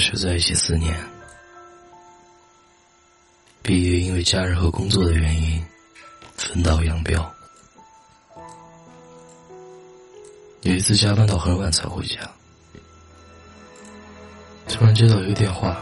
[0.00, 0.96] 学在一起四年，
[3.62, 5.62] 毕业因为家人和工作的原因
[6.36, 7.30] 分道扬镳。
[10.62, 12.18] 有一次加班到很晚才回家，
[14.66, 15.76] 突然接到一个电话，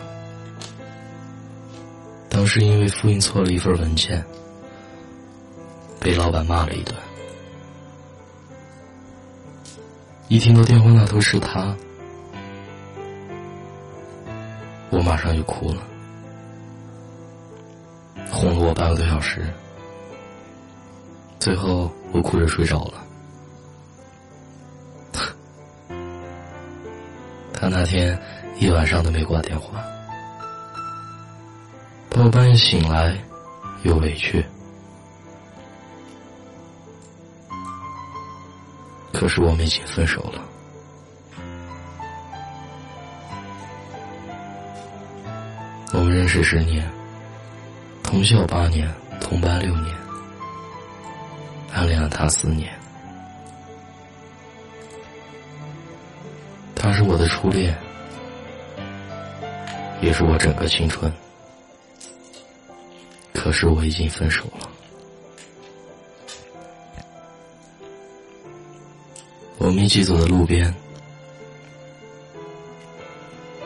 [2.29, 4.25] 当时因为复印错了一份文件，
[6.01, 6.95] 被老板骂了一顿。
[10.29, 11.77] 一听到电话那头是他。
[14.91, 15.83] 我马上就哭了，
[18.31, 19.47] 哄了我半个多小时，
[21.39, 23.05] 最后我哭着睡着了。
[27.53, 28.19] 他那天
[28.59, 29.85] 一晚上都没挂电话，
[32.11, 33.17] 到我半夜醒来，
[33.83, 34.45] 又委屈。
[39.13, 40.41] 可是我们已经分手了。
[46.29, 46.87] 识十年，
[48.03, 48.87] 同校八年，
[49.19, 49.97] 同班六年，
[51.73, 52.71] 暗恋了他四年。
[56.75, 57.75] 他是我的初恋，
[60.03, 61.11] 也是我整个青春。
[63.33, 64.69] 可是我已经分手了。
[69.57, 70.73] 我们一起走在路边，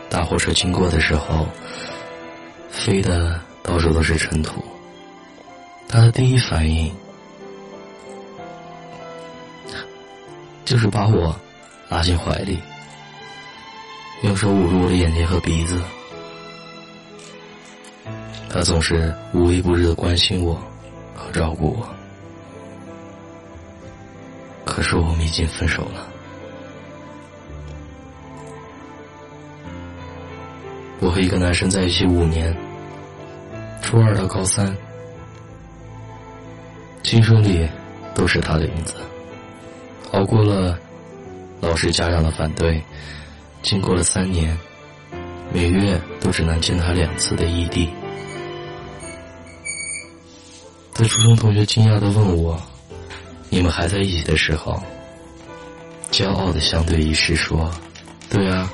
[0.09, 1.47] 大货车经过的时候。
[2.85, 4.61] 飞的到处都是尘土，
[5.89, 6.93] 他的第一反应
[10.65, 11.33] 就是把我
[11.89, 12.59] 拉进怀里，
[14.25, 15.81] 用手捂住我的眼睛和鼻子。
[18.49, 20.61] 他总是无微不至的关心我
[21.15, 21.89] 和照顾我，
[24.65, 26.09] 可是我们已经分手了。
[30.99, 32.53] 我和一个男生在一起五年。
[33.83, 34.75] 初二到高三，
[37.03, 37.69] 青春里
[38.15, 38.95] 都是他的影子。
[40.13, 40.79] 熬过了
[41.61, 42.83] 老师家长的反对，
[43.63, 44.57] 经过了三年，
[45.53, 47.91] 每月都只能见他两次的异地。
[50.95, 52.59] 在初中同学惊讶的问我
[53.51, 54.83] ：“你们还在一起的时候？”
[56.11, 57.71] 骄傲的相对一试说
[58.31, 58.71] ：“对啊。”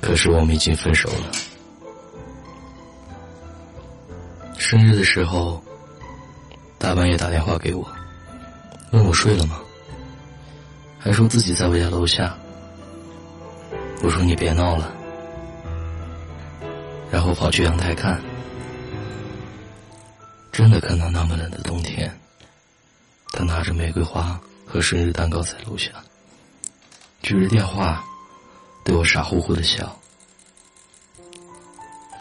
[0.00, 1.32] 可是我们已经分手了。
[4.72, 5.62] 生日的时候，
[6.78, 7.86] 大半夜打电话给我，
[8.92, 9.60] 问我睡了吗？
[10.98, 12.34] 还说自己在我家楼下。
[14.02, 14.90] 我说你别闹了，
[17.10, 18.18] 然后跑去阳台看，
[20.50, 22.10] 真的看到那么冷的冬天，
[23.30, 25.90] 他拿着玫瑰花和生日蛋糕在楼下，
[27.20, 28.02] 举着电话
[28.86, 29.94] 对我傻乎乎的笑。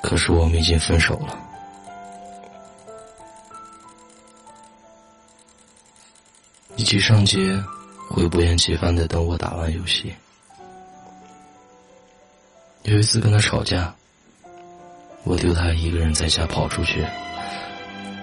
[0.03, 1.47] 可是我们已经分手了。
[6.75, 7.61] 一起上街，
[8.09, 10.13] 会不厌其烦的等我打完游戏。
[12.83, 13.93] 有一次跟他吵架，
[15.23, 17.05] 我丢他一个人在家跑出去。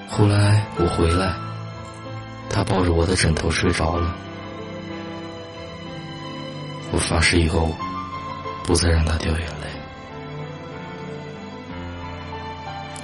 [0.09, 1.35] 后来我回来，
[2.51, 4.17] 他抱着我的枕头睡着了。
[6.91, 7.71] 我发誓以后
[8.65, 9.69] 不再让他掉眼泪。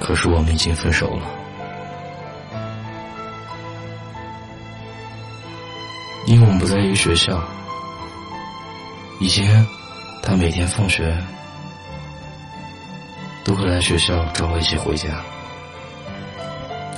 [0.01, 1.44] 可是我们已经分手了。
[6.35, 7.41] 因为我们不在一个学校，
[9.21, 9.65] 以前
[10.21, 11.17] 他每天放学
[13.45, 15.11] 都会来学校找我一起回家。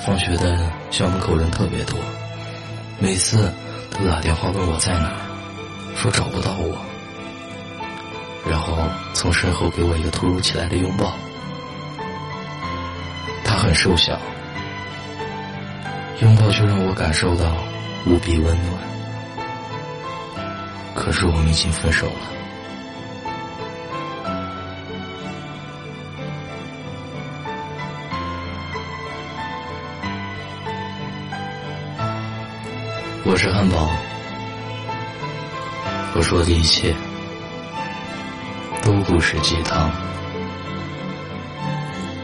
[0.03, 1.99] 放学的校门口人特别多，
[2.99, 3.53] 每次
[3.91, 5.13] 都打电话问我在哪，
[5.95, 6.79] 说找不到我，
[8.51, 8.79] 然后
[9.13, 11.13] 从身后给我一个突如其来的拥抱。
[13.45, 14.19] 他很瘦小，
[16.23, 17.55] 拥抱却让我感受到
[18.07, 18.97] 无比温暖。
[21.07, 22.15] 可是我们已经分手了。
[33.25, 33.89] 我是汉堡，
[36.17, 36.93] 我说的一切
[38.83, 39.89] 都不是鸡汤。